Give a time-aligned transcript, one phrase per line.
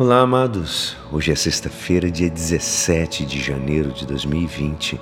[0.00, 0.96] Olá, amados.
[1.10, 5.00] Hoje é sexta-feira, dia 17 de janeiro de 2020.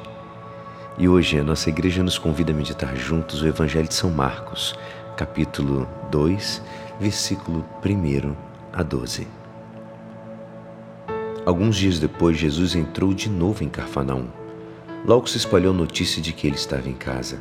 [0.97, 4.75] E hoje a nossa igreja nos convida a meditar juntos o Evangelho de São Marcos,
[5.15, 6.63] capítulo 2,
[6.99, 8.35] versículo 1
[8.73, 9.29] a 12.
[11.45, 14.29] Alguns dias depois, Jesus entrou de novo em Carfanaum.
[15.05, 17.39] Logo se espalhou notícia de que ele estava em casa.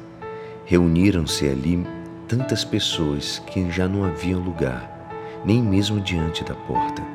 [0.66, 1.88] Reuniram-se ali
[2.28, 7.15] tantas pessoas que já não havia lugar, nem mesmo diante da porta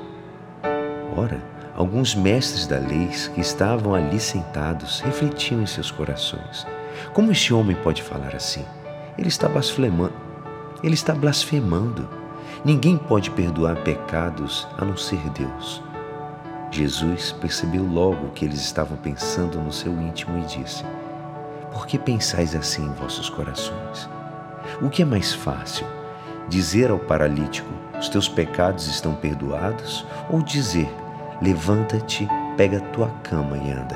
[1.15, 1.41] Ora,
[1.75, 6.65] alguns mestres da lei que estavam ali sentados refletiam em seus corações:
[7.13, 8.65] Como este homem pode falar assim?
[9.17, 10.13] Ele está blasfemando.
[10.83, 12.07] Ele está blasfemando.
[12.63, 15.83] Ninguém pode perdoar pecados a não ser Deus.
[16.71, 20.85] Jesus percebeu logo o que eles estavam pensando no seu íntimo e disse:
[21.71, 24.09] Por que pensais assim em vossos corações?
[24.81, 25.85] O que é mais fácil?
[26.47, 30.05] Dizer ao paralítico: Os teus pecados estão perdoados?
[30.29, 30.89] Ou dizer:
[31.41, 33.95] Levanta-te, pega a tua cama e anda.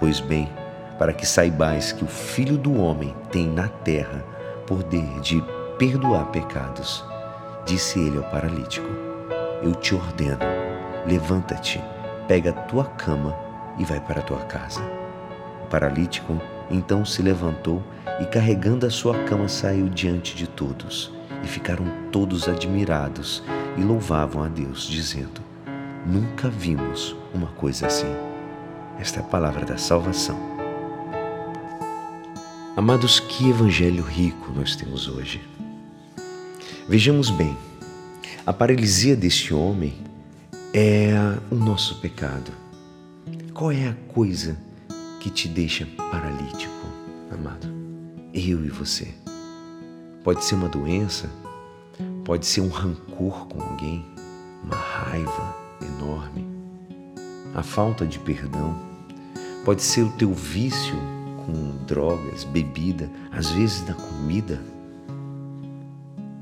[0.00, 0.50] Pois bem,
[0.98, 4.24] para que saibais que o Filho do Homem tem na terra
[4.66, 5.40] poder de
[5.78, 7.04] perdoar pecados,
[7.64, 8.88] disse ele ao paralítico:
[9.62, 10.40] Eu te ordeno,
[11.06, 11.80] levanta-te,
[12.26, 13.36] pega a tua cama
[13.78, 14.82] e vai para a tua casa.
[15.62, 17.80] O paralítico então se levantou
[18.20, 21.12] e, carregando a sua cama, saiu diante de todos.
[21.44, 23.44] E ficaram todos admirados
[23.76, 25.51] e louvavam a Deus, dizendo:
[26.04, 28.12] Nunca vimos uma coisa assim.
[28.98, 30.38] Esta é a palavra da salvação.
[32.76, 35.40] Amados, que evangelho rico nós temos hoje.
[36.88, 37.56] Vejamos bem,
[38.44, 39.94] a paralisia deste homem
[40.74, 41.12] é
[41.50, 42.50] o nosso pecado.
[43.54, 44.56] Qual é a coisa
[45.20, 46.86] que te deixa paralítico,
[47.30, 47.68] amado?
[48.34, 49.14] Eu e você.
[50.24, 51.30] Pode ser uma doença,
[52.24, 54.04] pode ser um rancor com alguém,
[54.64, 56.46] uma raiva, enorme.
[57.54, 58.74] A falta de perdão
[59.64, 60.96] pode ser o teu vício
[61.44, 64.62] com drogas, bebida, às vezes na comida.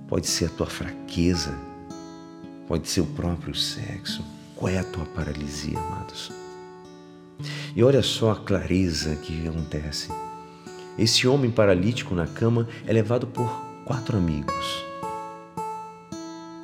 [0.09, 1.55] Pode ser a tua fraqueza,
[2.67, 4.25] pode ser o próprio sexo.
[4.57, 6.31] Qual é a tua paralisia, amados?
[7.75, 10.09] E olha só a clareza que acontece.
[10.99, 13.49] Esse homem paralítico na cama é levado por
[13.85, 14.90] quatro amigos.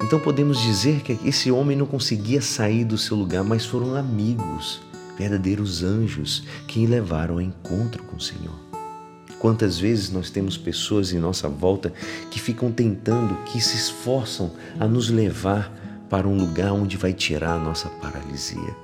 [0.07, 4.81] Então podemos dizer que esse homem não conseguia sair do seu lugar, mas foram amigos,
[5.19, 8.55] verdadeiros anjos, que o levaram ao encontro com o Senhor.
[9.41, 11.93] Quantas vezes nós temos pessoas em nossa volta
[12.31, 15.73] que ficam tentando, que se esforçam a nos levar
[16.09, 18.77] para um lugar onde vai tirar a nossa paralisia.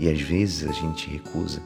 [0.00, 1.62] E às vezes a gente recusa.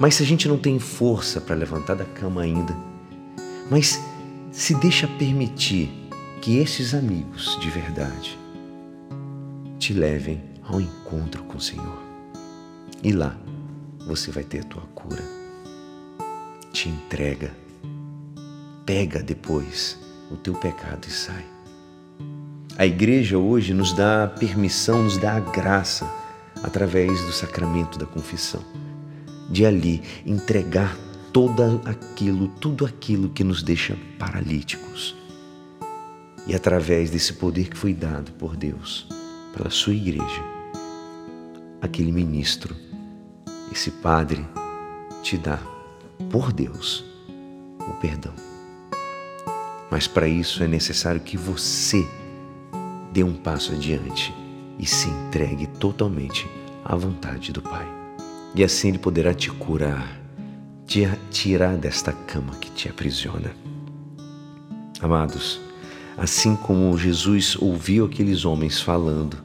[0.00, 2.74] Mas se a gente não tem força para levantar da cama ainda,
[3.70, 4.02] mas
[4.50, 6.05] se deixa permitir
[6.46, 8.38] que esses amigos de verdade
[9.80, 12.00] te levem ao encontro com o Senhor.
[13.02, 13.36] E lá
[14.06, 15.24] você vai ter a tua cura.
[16.72, 17.52] Te entrega.
[18.84, 19.98] Pega depois
[20.30, 21.44] o teu pecado e sai.
[22.78, 26.08] A igreja hoje nos dá a permissão, nos dá a graça,
[26.62, 28.62] através do sacramento da confissão,
[29.50, 30.96] de ali entregar
[31.32, 35.25] todo aquilo, tudo aquilo que nos deixa paralíticos
[36.46, 39.08] e através desse poder que foi dado por Deus,
[39.54, 40.42] pela sua igreja,
[41.80, 42.74] aquele ministro,
[43.72, 44.46] esse padre,
[45.22, 45.58] te dá,
[46.30, 47.04] por Deus,
[47.80, 48.32] o perdão.
[49.90, 52.06] Mas para isso é necessário que você
[53.12, 54.32] dê um passo adiante
[54.78, 56.48] e se entregue totalmente
[56.84, 57.86] à vontade do Pai.
[58.54, 60.20] E assim Ele poderá te curar,
[60.86, 63.54] te tirar desta cama que te aprisiona.
[65.00, 65.60] Amados,
[66.16, 69.36] Assim como Jesus ouviu aqueles homens falando,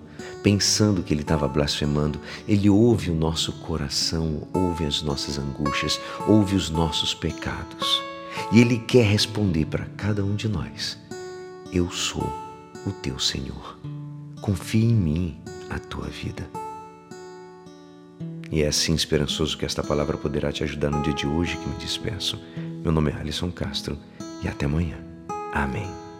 [0.41, 6.55] pensando que ele estava blasfemando, ele ouve o nosso coração, ouve as nossas angústias, ouve
[6.55, 8.01] os nossos pecados.
[8.51, 10.97] E ele quer responder para cada um de nós:
[11.71, 12.31] Eu sou
[12.85, 13.77] o teu Senhor.
[14.41, 15.37] Confie em mim
[15.69, 16.49] a tua vida.
[18.51, 21.69] E é assim esperançoso que esta palavra poderá te ajudar no dia de hoje que
[21.69, 22.37] me despeço.
[22.83, 23.97] Meu nome é Alisson Castro
[24.43, 24.97] e até amanhã.
[25.53, 26.10] Amém.